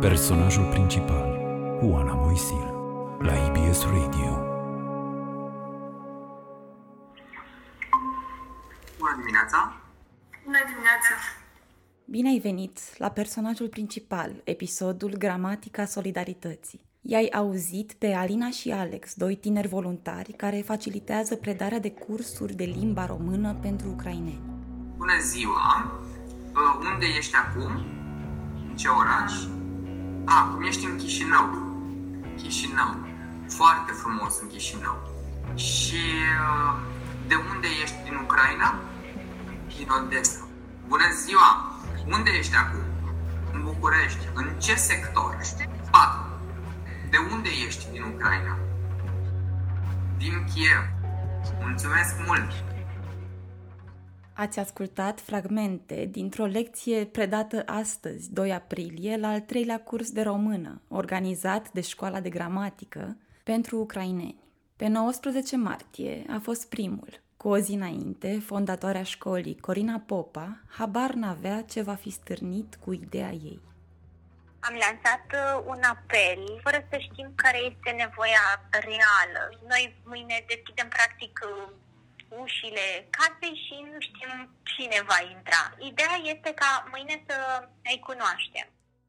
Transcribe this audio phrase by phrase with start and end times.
[0.00, 1.38] Personajul principal,
[1.82, 2.74] Oana Moisil,
[3.18, 4.30] la IBS Radio.
[8.98, 9.76] Bună dimineața!
[10.44, 11.14] Bună dimineața!
[12.04, 16.80] Bine ai venit la personajul principal, episodul Gramatica Solidarității.
[17.00, 22.64] I-ai auzit pe Alina și Alex, doi tineri voluntari care facilitează predarea de cursuri de
[22.64, 24.42] limba română pentru ucraineni.
[24.96, 25.92] Bună ziua!
[26.52, 28.00] Uh, Unde ești acum?
[28.72, 29.32] În ce oraș?
[30.24, 31.46] A, acum ești în Chișinău.
[32.36, 33.06] Chișinău.
[33.48, 34.96] Foarte frumos în Chișinău.
[35.54, 36.02] Și
[36.46, 36.74] uh,
[37.26, 38.74] de unde ești din Ucraina?
[39.76, 40.46] Din Odessa.
[40.88, 41.50] Bună ziua!
[42.06, 42.84] Unde ești acum?
[43.52, 44.28] În București.
[44.34, 45.38] În ce sector?
[45.90, 46.20] 4.
[47.10, 48.58] De unde ești din Ucraina?
[50.16, 50.84] Din Kiev.
[51.60, 52.71] Mulțumesc mult!
[54.34, 60.80] Ați ascultat fragmente dintr-o lecție predată astăzi, 2 aprilie, la al treilea curs de română,
[60.88, 64.42] organizat de Școala de Gramatică pentru ucraineni.
[64.76, 67.20] Pe 19 martie a fost primul.
[67.36, 72.92] Cu o zi înainte, fondatoarea școlii, Corina Popa, habar n-avea ce va fi stârnit cu
[72.92, 73.60] ideea ei.
[74.60, 79.42] Am lansat uh, un apel fără să știm care este nevoia reală.
[79.68, 81.72] Noi mâine deschidem practic uh,
[82.42, 84.32] ușile casei și nu știm
[84.72, 85.62] cine va intra.
[85.90, 87.36] Ideea este ca mâine să
[87.90, 88.66] îi cunoaștem.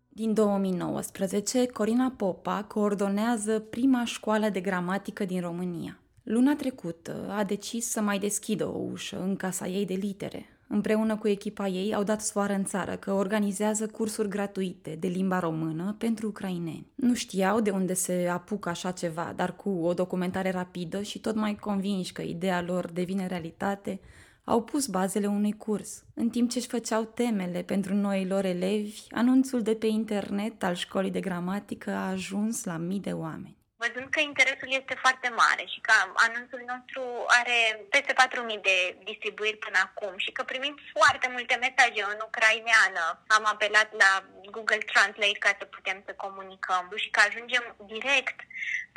[0.09, 5.97] Din 2019, Corina Popa coordonează prima școală de gramatică din România.
[6.23, 10.59] Luna trecută a decis să mai deschidă o ușă în casa ei de litere.
[10.73, 15.39] Împreună cu echipa ei au dat soară în țară că organizează cursuri gratuite de limba
[15.39, 16.87] română pentru ucraineni.
[16.95, 21.35] Nu știau de unde se apucă așa ceva, dar cu o documentare rapidă și tot
[21.35, 23.99] mai convinși că ideea lor devine realitate,
[24.43, 26.03] au pus bazele unui curs.
[26.13, 31.11] În timp ce își făceau temele pentru noilor elevi, anunțul de pe internet al școlii
[31.11, 33.62] de gramatică a ajuns la mii de oameni.
[33.83, 35.93] Văzând că interesul este foarte mare și că
[36.27, 37.01] anunțul nostru
[37.39, 37.57] are
[37.93, 38.77] peste 4.000 de
[39.09, 43.03] distribuiri până acum și că primim foarte multe mesaje în ucraineană,
[43.37, 44.11] am apelat la
[44.55, 48.37] Google Translate ca să putem să comunicăm și că ajungem direct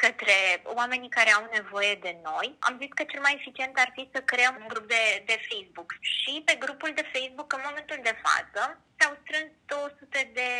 [0.04, 0.36] către
[0.78, 4.20] oamenii care au nevoie de noi, am zis că cel mai eficient ar fi să
[4.30, 5.90] creăm un grup de, de Facebook.
[6.00, 8.62] Și pe grupul de Facebook, în momentul de față,
[8.98, 10.50] s-au strâns 200 de,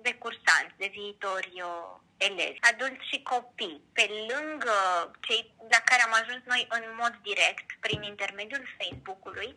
[0.23, 1.91] cursanți, de viitori uh,
[2.27, 4.77] elevi, adulți și copii, pe lângă
[5.25, 5.41] cei
[5.73, 9.49] la care am ajuns noi în mod direct, prin intermediul Facebook-ului,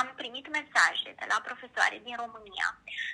[0.00, 2.68] am primit mesaje de la profesoare din România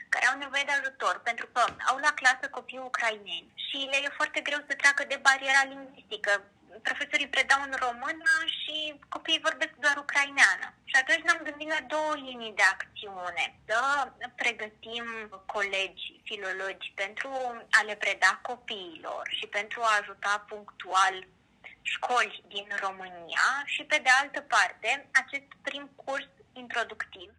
[0.09, 4.19] care au nevoie de ajutor pentru că au la clasă copii ucraineni și le e
[4.21, 6.33] foarte greu să treacă de bariera lingvistică.
[6.83, 10.67] Profesorii predau în română și copiii vorbesc doar ucraineană.
[10.85, 13.45] Și atunci ne-am gândit la două linii de acțiune.
[13.67, 13.81] Să
[14.35, 15.07] pregătim
[15.47, 17.29] colegi, filologi pentru
[17.71, 21.27] a le preda copiilor și pentru a ajuta punctual
[21.83, 27.31] școli din România și, pe de altă parte, acest prim curs introductiv.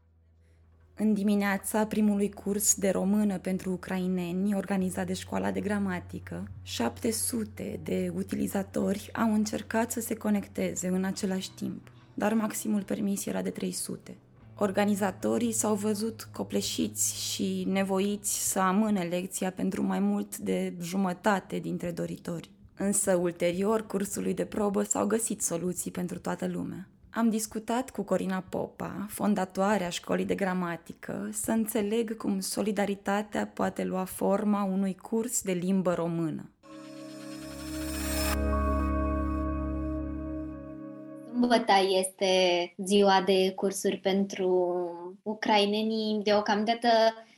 [0.98, 8.12] În dimineața primului curs de română pentru ucraineni, organizat de școala de gramatică, 700 de
[8.16, 14.16] utilizatori au încercat să se conecteze în același timp, dar maximul permis era de 300.
[14.58, 21.92] Organizatorii s-au văzut copleșiți și nevoiți să amâne lecția pentru mai mult de jumătate dintre
[21.92, 22.50] doritori.
[22.78, 26.88] Însă, ulterior cursului de probă s-au găsit soluții pentru toată lumea.
[27.16, 34.04] Am discutat cu Corina Popa, fondatoarea școlii de gramatică, să înțeleg cum solidaritatea poate lua
[34.04, 36.50] forma unui curs de limbă română.
[41.32, 44.50] Sâmbătă este ziua de cursuri pentru
[45.24, 46.22] ucrainenii.
[46.24, 46.88] Deocamdată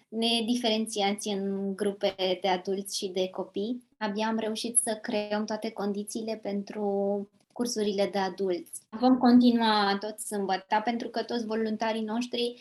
[0.07, 3.86] ne diferențiați în grupe de adulți și de copii.
[3.97, 8.81] Abia am reușit să creăm toate condițiile pentru cursurile de adulți.
[8.89, 12.53] Vom continua tot sâmbătă pentru că toți voluntarii noștri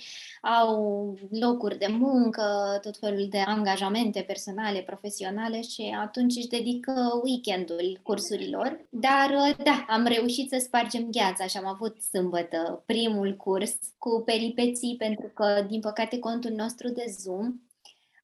[0.43, 8.01] au locuri de muncă, tot felul de angajamente personale, profesionale și atunci își dedică weekendul
[8.03, 8.87] cursurilor.
[8.91, 14.97] Dar da, am reușit să spargem gheața și am avut sâmbătă primul curs cu peripeții
[14.99, 17.55] pentru că, din păcate, contul nostru de Zoom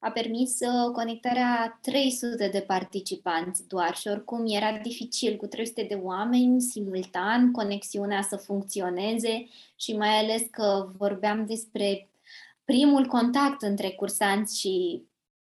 [0.05, 5.95] a permis uh, conectarea 300 de participanți doar și oricum era dificil cu 300 de
[5.95, 9.47] oameni simultan, conexiunea să funcționeze
[9.77, 12.09] și mai ales că vorbeam despre
[12.65, 15.03] primul contact între cursanți și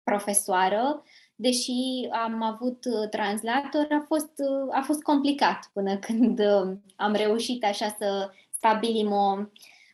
[0.03, 1.03] profesoară,
[1.35, 6.41] deși am avut uh, translator, a fost, uh, a fost complicat până când
[6.97, 9.37] am reușit așa să stabilim o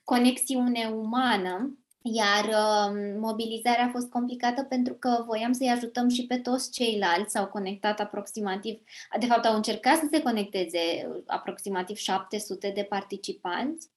[0.05, 1.79] conexiune umană
[2.13, 7.33] iar uh, mobilizarea a fost complicată pentru că voiam să-i ajutăm și pe toți ceilalți.
[7.33, 8.81] S-au conectat aproximativ,
[9.21, 13.89] de fapt au încercat să se conecteze aproximativ 700 de participanți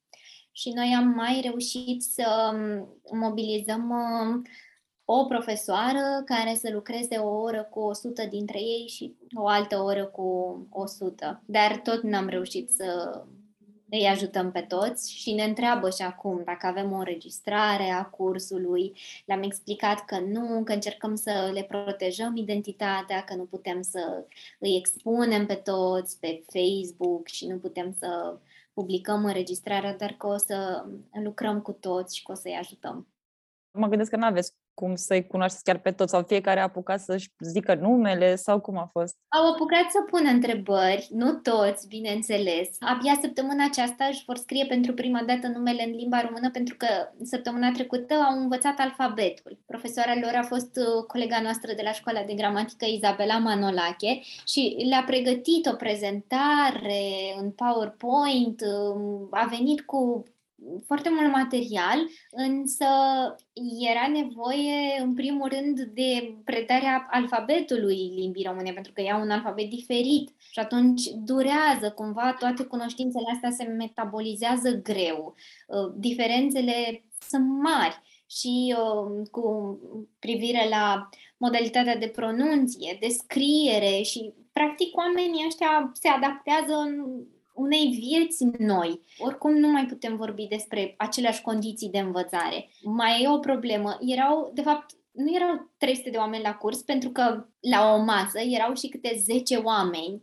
[0.52, 4.50] și noi am mai reușit să um, mobilizăm uh,
[5.06, 10.06] o profesoară care să lucreze o oră cu 100 dintre ei și o altă oră
[10.06, 11.44] cu 100.
[11.46, 13.22] Dar tot n-am reușit să
[13.92, 18.94] îi ajutăm pe toți și ne întreabă și acum dacă avem o înregistrare a cursului.
[19.26, 24.26] Le-am explicat că nu, că încercăm să le protejăm identitatea, că nu putem să
[24.60, 28.40] îi expunem pe toți pe Facebook și nu putem să
[28.74, 30.86] publicăm înregistrarea, dar că o să
[31.24, 33.08] lucrăm cu toți și că o să-i ajutăm.
[33.72, 37.00] Mă gândesc că nu aveți cum să-i cunoașteți chiar pe toți sau fiecare a apucat
[37.00, 39.16] să-și zică numele sau cum a fost?
[39.28, 42.70] Au apucat să pună întrebări, nu toți, bineînțeles.
[42.80, 46.88] Abia săptămâna aceasta își vor scrie pentru prima dată numele în limba română pentru că
[47.24, 49.60] săptămâna trecută au învățat alfabetul.
[49.66, 54.86] Profesoara lor a fost uh, colega noastră de la școala de gramatică Izabela Manolache și
[54.90, 57.04] le-a pregătit o prezentare
[57.42, 60.24] în PowerPoint, um, a venit cu
[60.86, 62.86] foarte mult material, însă
[63.80, 69.70] era nevoie, în primul rând, de predarea alfabetului limbii române, pentru că ea un alfabet
[69.70, 75.36] diferit și atunci durează cumva, toate cunoștințele astea se metabolizează greu.
[75.68, 79.78] Uh, diferențele sunt mari și uh, cu
[80.20, 87.24] privire la modalitatea de pronunție, de scriere și practic oamenii ăștia se adaptează în
[87.54, 89.02] unei vieți noi.
[89.18, 92.70] Oricum nu mai putem vorbi despre aceleași condiții de învățare.
[92.84, 93.98] Mai e o problemă.
[94.02, 98.40] Erau, de fapt, nu erau 300 de oameni la curs, pentru că la o masă
[98.40, 100.22] erau și câte 10 oameni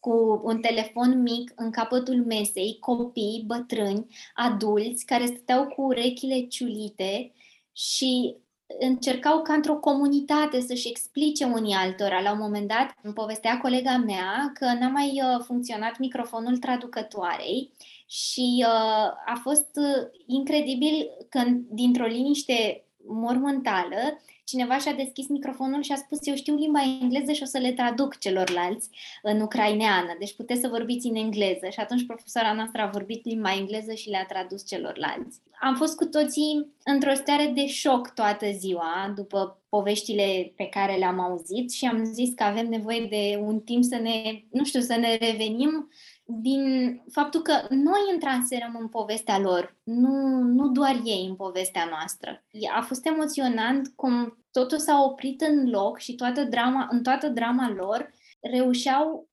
[0.00, 7.32] cu un telefon mic în capătul mesei, copii, bătrâni, adulți, care stăteau cu urechile ciulite
[7.72, 8.36] și
[8.80, 12.20] încercau ca într-o comunitate să-și explice unii altora.
[12.20, 17.72] La un moment dat îmi povestea colega mea că n-a mai uh, funcționat microfonul traducătoarei
[18.06, 25.92] și uh, a fost uh, incredibil că dintr-o liniște mormântală cineva și-a deschis microfonul și
[25.92, 28.88] a spus eu știu limba engleză și o să le traduc celorlalți
[29.22, 31.68] în ucraineană, deci puteți să vorbiți în engleză.
[31.70, 35.40] Și atunci profesoara noastră a vorbit limba engleză și le-a tradus celorlalți.
[35.60, 41.20] Am fost cu toții într-o stare de șoc toată ziua după poveștile pe care le-am
[41.20, 44.96] auzit și am zis că avem nevoie de un timp să ne, nu știu, să
[44.96, 45.90] ne revenim
[46.28, 52.44] din faptul că noi intraserăm în povestea lor, nu, nu doar ei în povestea noastră.
[52.76, 57.70] A fost emoționant cum totul s-a oprit în loc și toată drama, în toată drama
[57.70, 59.28] lor reușeau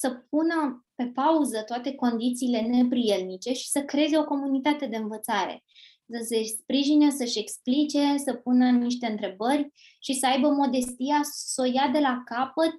[0.00, 5.64] să pună pe pauză toate condițiile neprielnice și să creeze o comunitate de învățare.
[6.08, 11.72] Să se sprijine, să-și explice, să pună niște întrebări și să aibă modestia să o
[11.72, 12.74] ia de la capăt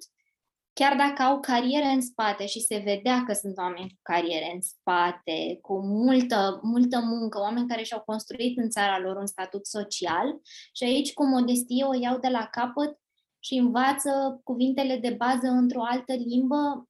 [0.72, 4.60] chiar dacă au cariere în spate și se vedea că sunt oameni cu cariere în
[4.60, 10.40] spate, cu multă, multă muncă, oameni care și-au construit în țara lor un statut social
[10.72, 12.98] și aici cu modestie o iau de la capăt
[13.38, 16.88] și învață cuvintele de bază într-o altă limbă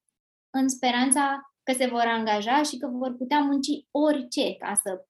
[0.51, 5.05] în speranța că se vor angaja și că vor putea munci orice ca să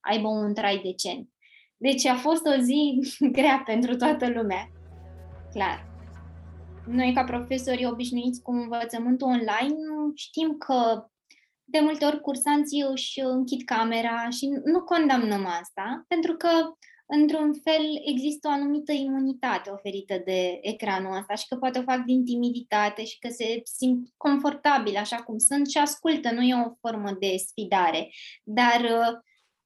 [0.00, 1.28] aibă un trai decent.
[1.76, 3.00] Deci a fost o zi
[3.36, 4.70] grea pentru toată lumea.
[5.52, 5.89] Clar.
[6.92, 9.76] Noi, ca profesori obișnuiți cu învățământul online,
[10.14, 11.06] știm că
[11.64, 16.48] de multe ori cursanții își închid camera și nu condamnăm asta, pentru că,
[17.06, 22.04] într-un fel, există o anumită imunitate oferită de ecranul ăsta și că poate o fac
[22.04, 26.74] din timiditate și că se simt confortabil așa cum sunt și ascultă, nu e o
[26.80, 28.10] formă de sfidare.
[28.44, 29.18] Dar uh,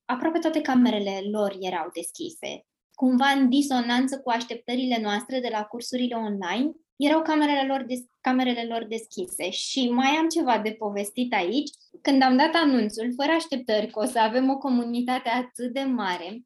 [0.05, 6.15] aproape toate camerele lor erau deschise, cumva în disonanță cu așteptările noastre de la cursurile
[6.15, 9.51] online erau camerele lor, des- camerele lor deschise.
[9.51, 11.71] Și mai am ceva de povestit aici.
[12.03, 16.45] Când am dat anunțul, fără așteptări că o să avem o comunitate atât de mare,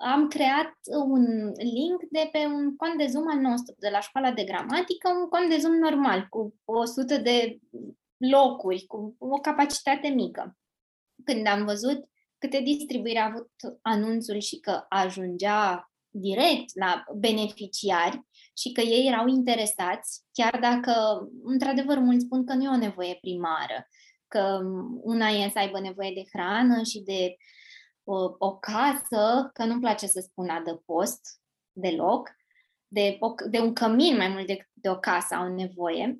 [0.00, 1.24] am creat un
[1.56, 5.28] link de pe un cont de Zoom al nostru, de la școala de gramatică, un
[5.28, 7.58] cont de Zoom normal, cu 100 de
[8.16, 10.58] locuri, cu o capacitate mică.
[11.24, 12.08] Când am văzut
[12.38, 13.50] câte distribuire a avut
[13.82, 18.20] anunțul și că ajungea direct la beneficiari,
[18.60, 20.92] și că ei erau interesați, chiar dacă,
[21.42, 23.88] într-adevăr, mulți spun că nu e o nevoie primară,
[24.28, 24.60] că
[25.02, 27.36] una e să aibă nevoie de hrană și de
[28.04, 31.20] o, o casă, că nu-mi place să spun adăpost
[31.72, 32.30] deloc,
[32.88, 36.18] de, o, de un cămin mai mult decât de o casă au nevoie.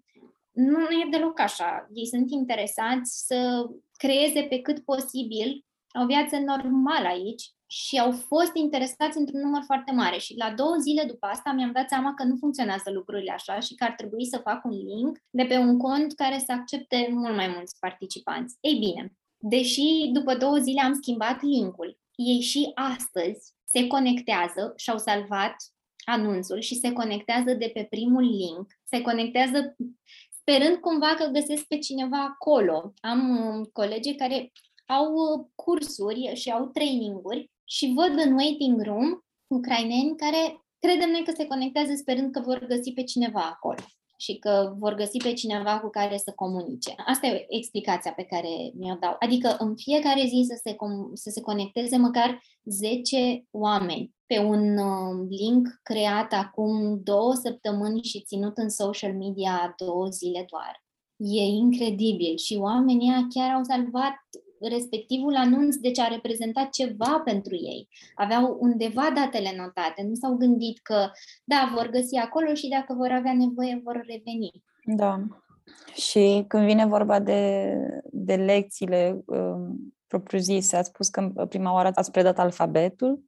[0.50, 1.88] Nu, nu e deloc așa.
[1.92, 5.64] Ei sunt interesați să creeze pe cât posibil
[6.02, 10.18] o viață normală aici, și au fost interesați într-un număr foarte mare.
[10.18, 13.74] Și la două zile după asta mi-am dat seama că nu funcționează lucrurile așa și
[13.74, 17.34] că ar trebui să fac un link de pe un cont care să accepte mult
[17.34, 18.56] mai mulți participanți.
[18.60, 24.90] Ei bine, deși după două zile am schimbat linkul, ei și astăzi se conectează și
[24.90, 25.56] au salvat
[26.04, 29.76] anunțul și se conectează de pe primul link, se conectează
[30.40, 32.92] sperând cumva că găsesc pe cineva acolo.
[33.00, 34.52] Am uh, colegi care
[34.98, 41.24] au uh, cursuri și au traininguri și văd în waiting room ucraineni care credem noi
[41.24, 43.84] că se conectează sperând că vor găsi pe cineva acolo
[44.20, 46.94] și că vor găsi pe cineva cu care să comunice.
[47.06, 49.16] Asta e explicația pe care mi-o dau.
[49.18, 54.78] Adică în fiecare zi să se, com- să se conecteze măcar 10 oameni pe un
[54.78, 60.84] uh, link creat acum două săptămâni și ținut în social media două zile doar.
[61.16, 64.16] E incredibil și oamenii chiar au salvat
[64.68, 67.88] respectivul anunț, deci a reprezentat ceva pentru ei.
[68.14, 71.10] Aveau undeva datele notate, nu s-au gândit că,
[71.44, 74.62] da, vor găsi acolo și dacă vor avea nevoie, vor reveni.
[74.84, 75.20] Da.
[75.94, 77.72] Și când vine vorba de,
[78.04, 83.20] de lecțiile um, propriu-zise, ați spus că prima oară ați predat alfabetul,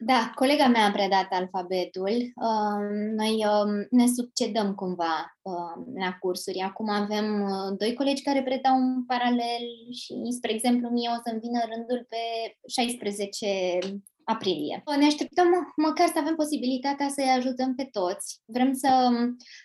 [0.00, 2.32] da, colega mea a predat alfabetul.
[2.34, 6.58] Um, noi um, ne succedăm cumva um, la cursuri.
[6.60, 11.40] Acum avem uh, doi colegi care predau în paralel și, spre exemplu, mie o să-mi
[11.40, 12.22] vină rândul pe
[12.68, 13.78] 16
[14.24, 14.82] aprilie.
[14.98, 18.40] Ne așteptăm măcar să avem posibilitatea să-i ajutăm pe toți.
[18.44, 18.88] Vrem să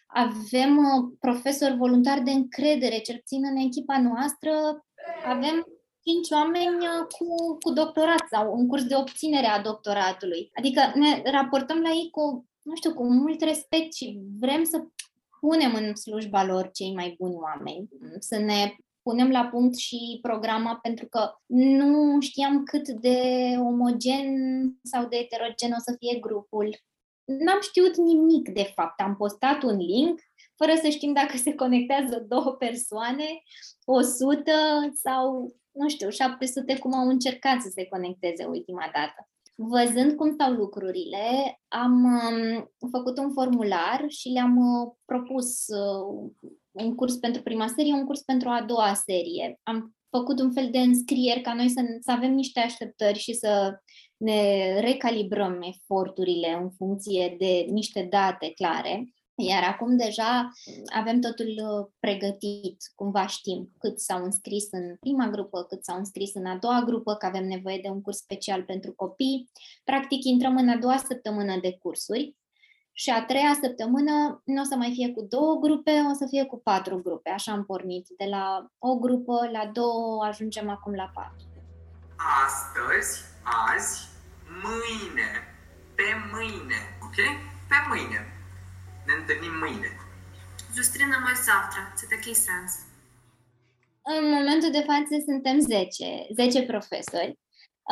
[0.08, 4.52] avem uh, profesori voluntari de încredere, cel puțin în echipa noastră.
[5.26, 5.66] Avem
[6.04, 10.52] cinci oameni uh, cu, cu doctorat sau în curs de obținere a doctoratului.
[10.54, 14.84] Adică ne raportăm la ei cu, nu știu, cu mult respect și vrem să
[15.40, 20.80] punem în slujba lor cei mai buni oameni, să ne punem la punct și programa
[20.82, 23.20] pentru că nu știam cât de
[23.60, 24.28] omogen
[24.84, 26.78] sau de heterogen o să fie grupul.
[27.24, 29.00] N-am știut nimic, de fapt.
[29.00, 30.20] Am postat un link
[30.56, 33.42] fără să știm dacă se conectează două persoane,
[33.86, 34.52] 100
[34.94, 39.28] sau nu știu, 700 cum au încercat să se conecteze ultima dată.
[39.56, 46.32] Văzând cum stau lucrurile, am um, făcut un formular și le-am uh, propus uh,
[46.72, 49.60] un curs pentru prima serie, un curs pentru a doua serie.
[49.64, 53.80] Am făcut un fel de înscrieri ca noi să, să avem niște așteptări și să
[54.18, 59.14] ne recalibrăm eforturile în funcție de niște date clare.
[59.36, 60.52] Iar acum deja
[60.96, 66.34] avem totul uh, pregătit, cumva știm cât s-au înscris în prima grupă, cât s-au înscris
[66.34, 69.50] în a doua grupă, că avem nevoie de un curs special pentru copii.
[69.84, 72.36] Practic intrăm în a doua săptămână de cursuri
[72.92, 76.46] și a treia săptămână nu o să mai fie cu două grupe, o să fie
[76.46, 77.30] cu patru grupe.
[77.30, 78.08] Așa am pornit.
[78.18, 81.46] De la o grupă la două ajungem acum la patru.
[82.46, 83.22] Astăzi,
[83.74, 84.08] azi,
[84.64, 85.30] mâine,
[85.96, 87.16] pe mâine, ok?
[87.68, 88.33] Pe mâine
[89.07, 89.91] ne întâlnim mâine.
[90.75, 91.93] Зустрінемось завтра.
[91.97, 92.73] Це такий сенс.
[94.03, 97.39] În momentul de față suntem 10, 10 profesori.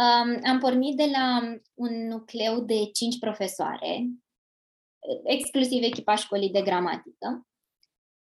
[0.03, 1.41] Um, am pornit de la
[1.75, 4.07] un nucleu de 5 profesoare,
[5.25, 7.47] exclusiv echipa școlii de gramatică,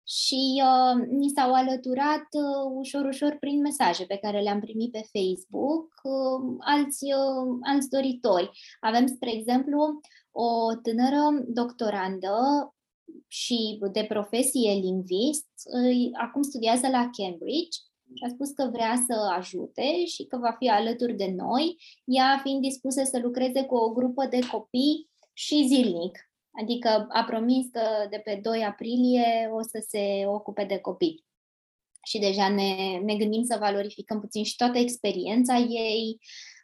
[0.08, 5.08] și uh, ni s-au alăturat uh, ușor, ușor prin mesaje pe care le-am primit pe
[5.12, 8.50] Facebook uh, alți, uh, alți doritori.
[8.80, 10.00] Avem, spre exemplu,
[10.30, 12.34] o tânără doctorandă
[13.27, 15.47] și de profesie lingvist,
[16.21, 17.77] acum studiază la Cambridge
[18.15, 22.39] și a spus că vrea să ajute și că va fi alături de noi, ea
[22.43, 26.31] fiind dispusă să lucreze cu o grupă de copii și zilnic.
[26.61, 31.25] Adică a promis că de pe 2 aprilie o să se ocupe de copii.
[32.03, 36.19] Și deja ne, ne gândim să valorificăm puțin și toată experiența ei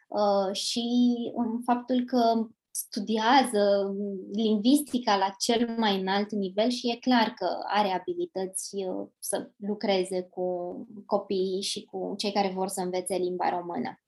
[0.08, 0.86] uh, și
[1.34, 3.94] um, faptul că studiază
[4.32, 10.22] lingvistica la cel mai înalt nivel și e clar că are abilități uh, să lucreze
[10.30, 10.46] cu
[11.06, 13.98] copiii și cu cei care vor să învețe limba română.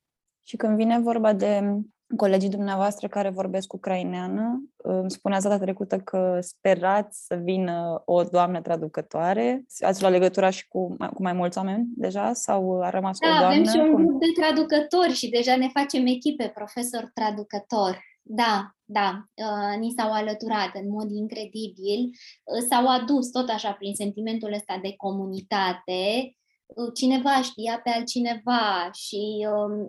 [0.42, 1.80] Și când vine vorba de
[2.16, 8.60] colegii dumneavoastră care vorbesc ucraineană, îmi spuneați data trecută că sperați să vină o doamnă
[8.60, 9.64] traducătoare.
[9.78, 13.30] Ați luat legătura și cu, cu mai mulți oameni deja sau a rămas da, o
[13.30, 13.46] doamnă?
[13.46, 18.04] avem și un grup de traducători și deja ne facem echipe, profesor traducător.
[18.28, 23.94] Da, da, uh, ni s-au alăturat în mod incredibil, uh, s-au adus tot așa prin
[23.94, 29.88] sentimentul ăsta de comunitate, uh, cineva știa pe altcineva și uh,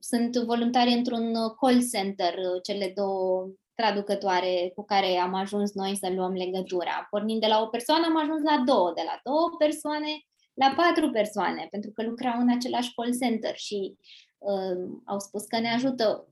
[0.00, 6.12] sunt voluntari într-un call center, uh, cele două traducătoare cu care am ajuns noi să
[6.14, 7.06] luăm legătura.
[7.10, 10.22] Pornind de la o persoană, am ajuns la două, de la două persoane
[10.54, 13.96] la patru persoane, pentru că lucrau în același call center și
[14.38, 16.28] uh, au spus că ne ajută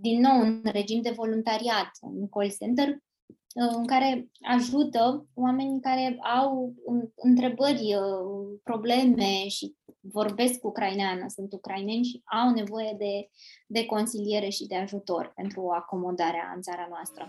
[0.00, 6.18] din nou în regim de voluntariat, în call center, uh, în care ajută oamenii care
[6.40, 6.74] au
[7.14, 13.28] întrebări, uh, probleme și vorbesc ucraineană, sunt ucraineni și au nevoie de,
[13.66, 17.28] de consiliere și de ajutor pentru acomodarea în țara noastră.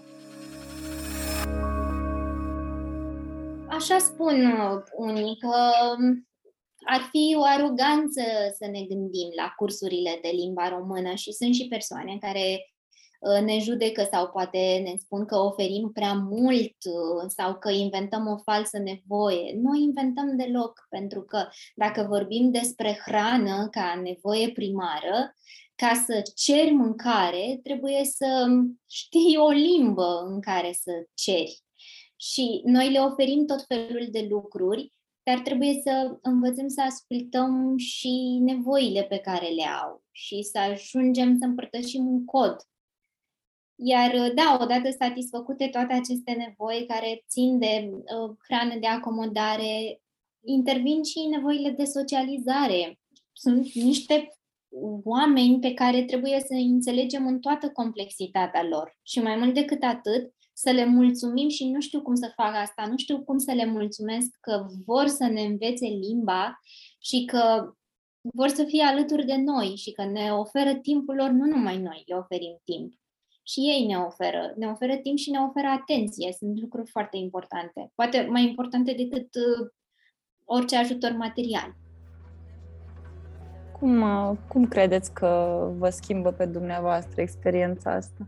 [3.69, 5.55] Așa spun uh, unii că
[5.97, 6.27] um,
[6.85, 8.21] ar fi o aroganță
[8.57, 12.71] să ne gândim la cursurile de limba română și sunt și persoane care
[13.19, 18.27] uh, ne judecă sau poate ne spun că oferim prea mult uh, sau că inventăm
[18.27, 19.53] o falsă nevoie.
[19.61, 25.35] Nu inventăm deloc, pentru că dacă vorbim despre hrană ca nevoie primară,
[25.75, 28.47] ca să ceri mâncare, trebuie să
[28.89, 31.59] știi o limbă în care să ceri.
[32.15, 34.93] Și noi le oferim tot felul de lucruri
[35.23, 41.37] dar trebuie să învățăm să ascultăm și nevoile pe care le au și să ajungem
[41.39, 42.55] să împărtășim un cod.
[43.75, 50.01] Iar, da, odată satisfăcute toate aceste nevoi care țin de uh, hrană, de acomodare,
[50.45, 52.99] intervin și nevoile de socializare.
[53.33, 54.29] Sunt niște
[55.03, 58.99] oameni pe care trebuie să înțelegem în toată complexitatea lor.
[59.03, 62.85] Și mai mult decât atât, să le mulțumim și nu știu cum să fac asta,
[62.89, 66.59] nu știu cum să le mulțumesc că vor să ne învețe limba
[66.99, 67.73] și că
[68.21, 72.03] vor să fie alături de noi și că ne oferă timpul lor, nu numai noi
[72.07, 72.93] le oferim timp.
[73.43, 76.35] Și ei ne oferă, ne oferă timp și ne oferă atenție.
[76.37, 77.91] Sunt lucruri foarte importante.
[77.95, 79.69] Poate mai importante decât uh,
[80.45, 81.75] orice ajutor material.
[83.79, 88.25] Cum, uh, cum credeți că vă schimbă pe dumneavoastră experiența asta?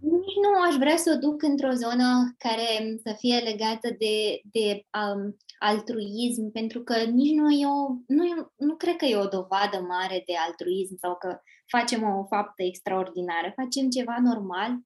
[0.00, 4.86] Nici nu aș vrea să o duc într-o zonă care să fie legată de, de
[5.00, 9.28] um, altruism, pentru că nici nu e o, nu, e, nu cred că e o
[9.28, 13.52] dovadă mare de altruism sau că facem o faptă extraordinară.
[13.54, 14.78] Facem ceva normal.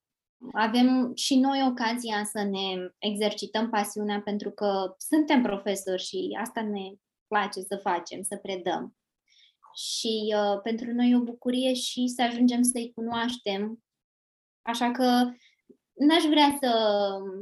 [0.53, 6.95] Avem și noi ocazia să ne exercităm pasiunea pentru că suntem profesori și asta ne
[7.27, 8.95] place să facem, să predăm.
[9.75, 13.83] Și uh, pentru noi e o bucurie și să ajungem să-i cunoaștem
[14.71, 15.33] Așa că
[15.93, 16.73] n-aș vrea să,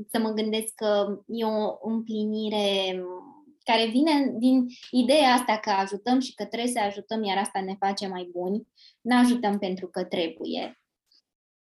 [0.09, 3.03] să mă gândesc că e o împlinire
[3.65, 7.75] care vine din ideea asta că ajutăm și că trebuie să ajutăm, iar asta ne
[7.79, 8.69] face mai buni.
[9.01, 10.81] Nu ajutăm pentru că trebuie.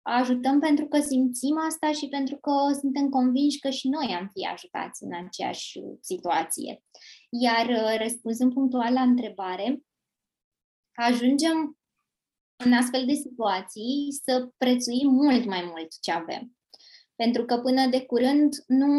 [0.02, 4.46] Ajutăm pentru că simțim asta și pentru că suntem convinși că și noi am fi
[4.46, 6.84] ajutați în aceeași situație.
[7.30, 9.82] Iar răspunzând punctual la întrebare,
[10.94, 11.81] ajungem
[12.64, 16.58] în astfel de situații să prețuim mult mai mult ce avem.
[17.16, 18.94] Pentru că până de curând nu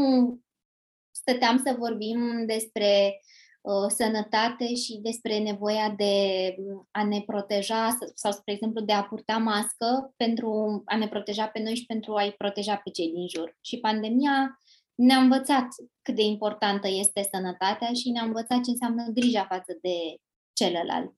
[1.11, 3.21] stăteam să vorbim despre
[3.61, 6.15] uh, sănătate și despre nevoia de
[6.91, 11.63] a ne proteja sau, spre exemplu, de a purta mască pentru a ne proteja pe
[11.63, 13.57] noi și pentru a-i proteja pe cei din jur.
[13.61, 14.59] Și pandemia
[14.95, 15.67] ne-a învățat
[16.03, 19.97] cât de importantă este sănătatea și ne-a învățat ce înseamnă grija față de
[20.53, 21.15] celălalt.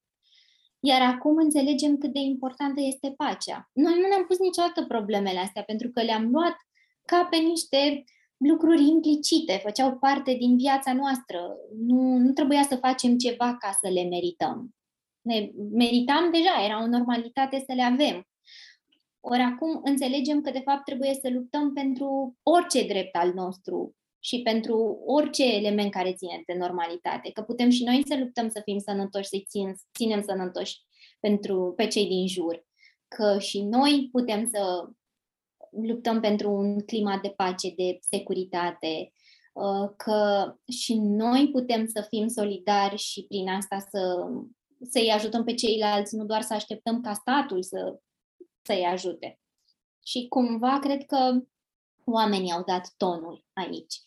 [0.87, 3.70] Iar acum înțelegem cât de importantă este pacea.
[3.73, 6.57] Noi nu ne-am pus niciodată problemele astea, pentru că le-am luat
[7.05, 8.05] ca pe niște
[8.37, 11.57] lucruri implicite, făceau parte din viața noastră.
[11.87, 14.75] Nu, nu trebuia să facem ceva ca să le merităm.
[15.20, 18.29] Ne meritam deja, era o normalitate să le avem.
[19.20, 24.42] Ori acum înțelegem că, de fapt, trebuie să luptăm pentru orice drept al nostru, și
[24.42, 27.30] pentru orice element care ține de normalitate.
[27.30, 30.80] Că putem și noi să luptăm să fim sănătoși, să-i țin, ținem sănătoși
[31.20, 32.66] pentru, pe cei din jur.
[33.08, 34.88] Că și noi putem să
[35.70, 39.12] luptăm pentru un climat de pace, de securitate,
[39.52, 44.26] uh, că și noi putem să fim solidari și prin asta să,
[44.90, 47.98] să-i ajutăm pe ceilalți, nu doar să așteptăm ca statul să,
[48.62, 49.38] să-i ajute.
[50.04, 51.40] Și cumva cred că
[52.04, 54.02] oamenii au dat tonul aici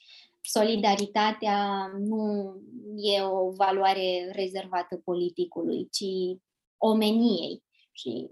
[0.49, 2.53] solidaritatea nu
[2.95, 6.39] e o valoare rezervată politicului, ci
[6.77, 7.63] omeniei.
[7.91, 8.29] Și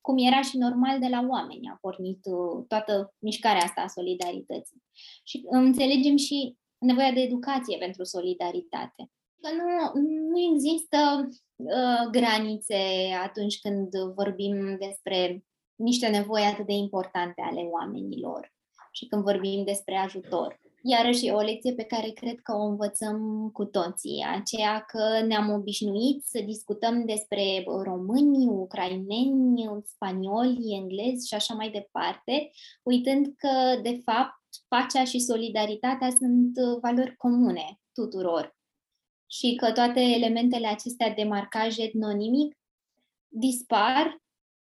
[0.00, 4.82] cum era și normal de la oameni, a pornit uh, toată mișcarea asta a solidarității.
[5.24, 9.10] Și înțelegem și nevoia de educație pentru solidaritate.
[9.40, 10.00] Că nu,
[10.30, 12.82] nu există uh, granițe
[13.22, 18.52] atunci când vorbim despre niște nevoi atât de importante ale oamenilor
[18.92, 23.50] și când vorbim despre ajutor iarăși e o lecție pe care cred că o învățăm
[23.52, 31.54] cu toții, aceea că ne-am obișnuit să discutăm despre români, ucraineni, spanioli, englezi și așa
[31.54, 32.50] mai departe,
[32.82, 34.38] uitând că, de fapt,
[34.68, 38.58] pacea și solidaritatea sunt valori comune tuturor
[39.26, 42.58] și că toate elementele acestea de marcaj etnonimic
[43.28, 44.22] dispar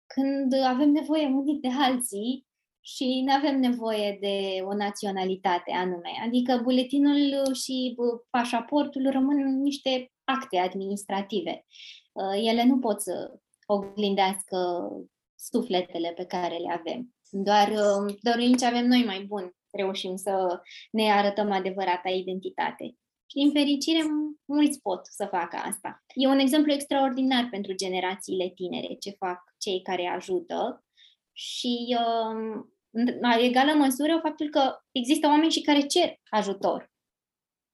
[0.06, 2.46] când avem nevoie unii de alții
[2.82, 6.10] și nu avem nevoie de o naționalitate anume.
[6.26, 7.96] Adică buletinul și
[8.30, 11.66] pașaportul rămân niște acte administrative.
[12.12, 14.90] Uh, ele nu pot să oglindească
[15.36, 17.16] sufletele pe care le avem.
[17.30, 22.84] Doar, uh, doar ce avem noi mai bun reușim să ne arătăm adevărata identitate.
[23.26, 24.00] Și din fericire,
[24.46, 26.04] mulți pot să facă asta.
[26.16, 30.86] E un exemplu extraordinar pentru generațiile tinere, ce fac cei care ajută
[31.32, 33.08] și uh, în
[33.40, 36.92] egală măsură faptul că există oameni și care cer ajutor.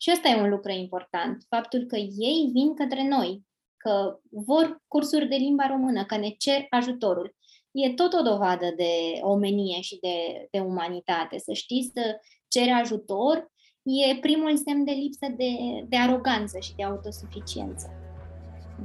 [0.01, 3.45] Și ăsta e un lucru important, faptul că ei vin către noi,
[3.77, 7.35] că vor cursuri de limba română, că ne cer ajutorul.
[7.71, 11.37] E tot o dovadă de omenie și de, de umanitate.
[11.37, 13.51] Să știți să ceri ajutor
[13.83, 15.51] e primul semn de lipsă de,
[15.87, 18.06] de aroganță și de autosuficiență.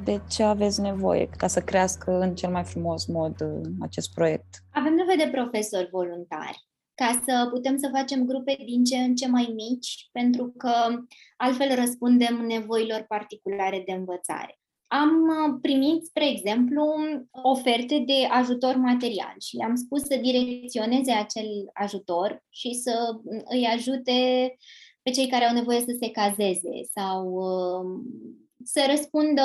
[0.05, 4.65] De ce aveți nevoie ca să crească în cel mai frumos mod uh, acest proiect?
[4.73, 9.29] Avem nevoie de profesori voluntari ca să putem să facem grupe din ce în ce
[9.29, 10.73] mai mici, pentru că
[11.37, 14.57] altfel răspundem nevoilor particulare de învățare.
[14.87, 16.85] Am uh, primit, spre exemplu,
[17.31, 22.93] oferte de ajutor material și le-am spus să direcționeze acel ajutor și să
[23.45, 24.13] îi ajute
[25.03, 28.01] pe cei care au nevoie să se cazeze sau uh,
[28.65, 29.43] să răspundă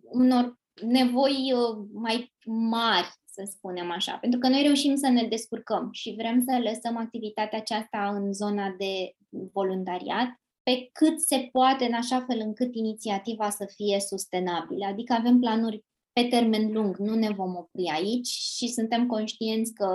[0.00, 5.88] unor nevoi uh, mai mari, să spunem așa, pentru că noi reușim să ne descurcăm
[5.92, 9.14] și vrem să lăsăm activitatea aceasta în zona de
[9.52, 14.86] voluntariat pe cât se poate, în așa fel încât inițiativa să fie sustenabilă.
[14.86, 19.90] Adică avem planuri pe termen lung, nu ne vom opri aici și suntem conștienți că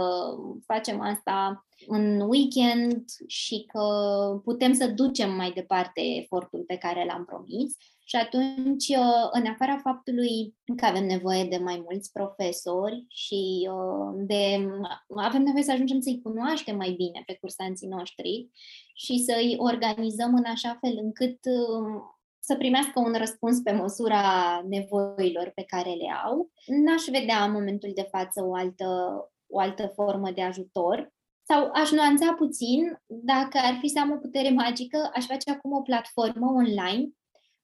[0.65, 3.85] facem asta în weekend și că
[4.43, 7.75] putem să ducem mai departe efortul pe care l-am promis.
[8.07, 8.87] Și atunci,
[9.31, 13.69] în afara faptului că avem nevoie de mai mulți profesori și
[14.15, 14.67] de
[15.07, 18.49] avem nevoie să ajungem să-i cunoaștem mai bine pe cursanții noștri
[18.95, 21.39] și să-i organizăm în așa fel încât
[22.39, 24.21] să primească un răspuns pe măsura
[24.67, 26.51] nevoilor pe care le au.
[26.65, 28.87] N-aș vedea în momentul de față o altă,
[29.47, 31.13] o altă formă de ajutor.
[31.43, 35.71] Sau aș nuanța puțin, dacă ar fi să am o putere magică, aș face acum
[35.71, 37.09] o platformă online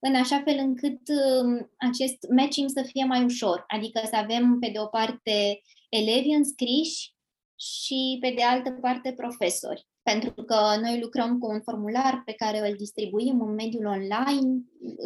[0.01, 3.63] în așa fel încât um, acest matching să fie mai ușor.
[3.67, 7.15] Adică să avem, pe de o parte, elevi înscriși
[7.55, 12.69] și, pe de altă parte, profesori pentru că noi lucrăm cu un formular pe care
[12.69, 14.61] îl distribuim în mediul online.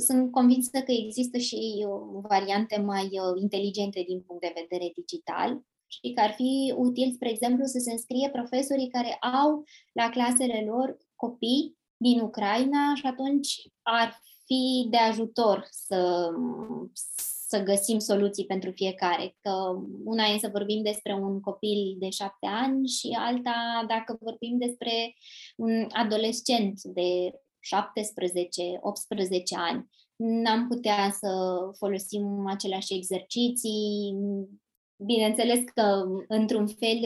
[0.08, 5.62] Sunt convinsă că există și uh, variante mai uh, inteligente din punct de vedere digital
[5.88, 10.64] și că ar fi util, spre exemplu, să se înscrie profesorii care au la clasele
[10.68, 13.50] lor copii din Ucraina și atunci
[13.82, 16.30] ar fi de ajutor să,
[17.48, 19.36] să găsim soluții pentru fiecare.
[19.42, 19.52] Că
[20.04, 25.14] una e să vorbim despre un copil de șapte ani și alta dacă vorbim despre
[25.56, 27.38] un adolescent de 17-18
[29.56, 29.90] ani.
[30.16, 34.16] N-am putea să folosim aceleași exerciții,
[34.98, 37.04] Bineînțeles că, într-un fel,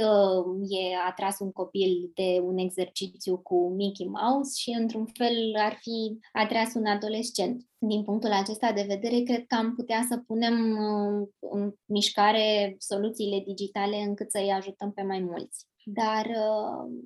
[0.69, 6.19] e atras un copil de un exercițiu cu Mickey Mouse și, într-un fel, ar fi
[6.32, 7.65] atras un adolescent.
[7.78, 13.43] Din punctul acesta de vedere, cred că am putea să punem uh, în mișcare soluțiile
[13.45, 15.65] digitale încât să-i ajutăm pe mai mulți.
[15.84, 16.99] Dar uh,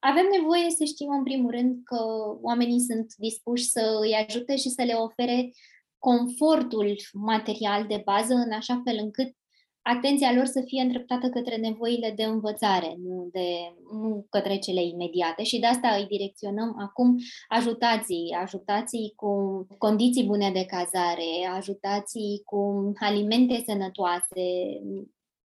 [0.00, 1.96] avem nevoie să știm, în primul rând, că
[2.42, 5.50] oamenii sunt dispuși să îi ajute și să le ofere
[5.98, 9.36] confortul material de bază în așa fel încât
[9.84, 13.46] atenția lor să fie îndreptată către nevoile de învățare, nu, de,
[13.92, 17.16] nu către cele imediate și de asta îi direcționăm acum
[17.48, 24.44] ajutații, ajutații cu condiții bune de cazare, ajutații cu alimente sănătoase.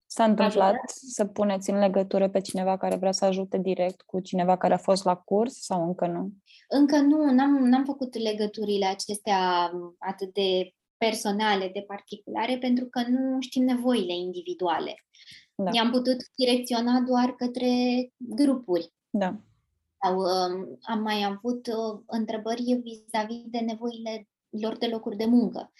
[0.06, 0.88] S-a întâmplat Ajutat?
[0.88, 4.76] să puneți în legătură pe cineva care vrea să ajute direct cu cineva care a
[4.88, 6.30] fost la curs sau încă nu?
[6.68, 10.74] Încă nu, n-am, n-am făcut legăturile acestea atât de
[11.06, 14.94] personale, de particulare, pentru că nu știm nevoile individuale.
[15.54, 15.70] Da.
[15.72, 17.72] I-am putut direcționa doar către
[18.16, 18.92] grupuri.
[19.10, 19.40] Da.
[20.02, 25.72] Sau um, am mai avut uh, întrebări vis-a-vis de nevoile lor de locuri de muncă.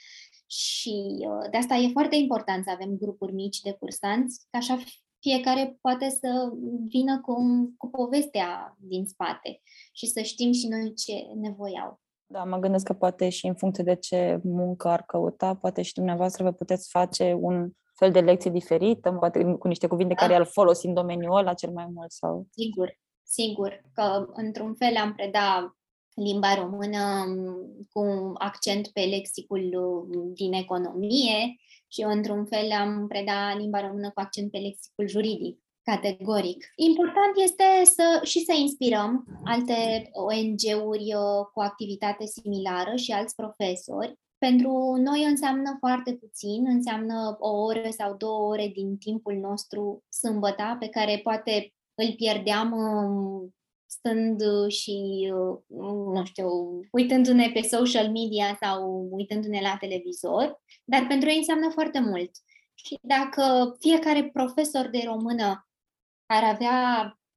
[0.47, 4.79] Și uh, de asta e foarte important să avem grupuri mici de cursanți, ca așa
[5.19, 6.53] fiecare poate să
[6.87, 7.35] vină cu,
[7.77, 9.61] cu povestea din spate
[9.93, 12.02] și să știm și noi ce nevoi au.
[12.33, 15.95] Da, mă gândesc că poate și în funcție de ce muncă ar căuta, poate și
[15.95, 20.21] dumneavoastră vă puteți face un fel de lecție diferită, poate cu niște cuvinte da.
[20.21, 22.13] care îl folosi în domeniul ăla cel mai mult.
[22.13, 22.47] sau.
[22.51, 25.77] Sigur, sigur că într-un fel am predat
[26.15, 27.25] limba română
[27.93, 29.71] cu accent pe lexicul
[30.35, 31.57] din economie
[31.89, 35.62] și eu, într-un fel, am predat limba română cu accent pe lexicul juridic.
[35.85, 36.73] Categoric.
[36.77, 44.19] Important este să și să inspirăm alte ONG-uri uh, cu activitate similară și alți profesori.
[44.39, 50.77] Pentru noi înseamnă foarte puțin, înseamnă o oră sau două ore din timpul nostru sâmbăta,
[50.81, 53.55] pe care poate îl pierdeam um,
[53.87, 55.59] stând și, uh,
[56.15, 56.49] nu știu,
[56.91, 62.31] uitându-ne pe social media sau uitându-ne la televizor, dar pentru ei înseamnă foarte mult.
[62.75, 65.67] Și dacă fiecare profesor de română
[66.33, 66.79] ar avea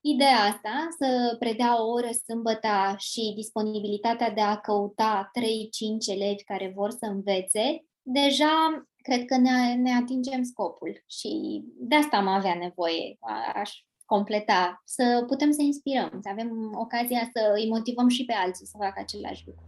[0.02, 6.72] ideea asta, să predea o oră sâmbătă și disponibilitatea de a căuta 3-5 elevi care
[6.76, 12.56] vor să învețe, deja cred că ne, ne atingem scopul și de asta am avea
[12.56, 13.18] nevoie.
[13.54, 13.72] Aș
[14.06, 18.76] completa, să putem să inspirăm, să avem ocazia să îi motivăm și pe alții să
[18.80, 19.64] facă același lucru.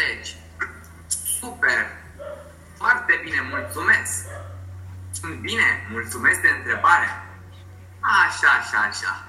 [0.00, 0.30] Deci,
[1.40, 1.82] super!
[2.76, 4.26] Foarte bine, mulțumesc!
[5.20, 7.08] Sunt bine, mulțumesc de întrebare!
[8.06, 9.28] Așa, așa, așa.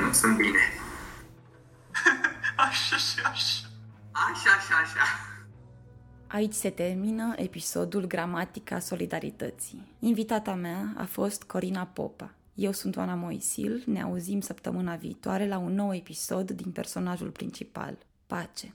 [0.00, 0.58] Nu sunt bine.
[2.56, 3.68] așa și așa.
[4.12, 5.02] Așa, așa, așa.
[6.26, 9.96] Aici se termină episodul Gramatica Solidarității.
[9.98, 12.34] Invitata mea a fost Corina Popa.
[12.54, 17.98] Eu sunt Oana Moisil, ne auzim săptămâna viitoare la un nou episod din personajul principal.
[18.26, 18.74] Pace!